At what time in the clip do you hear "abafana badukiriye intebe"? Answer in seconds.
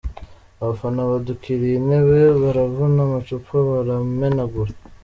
0.61-2.19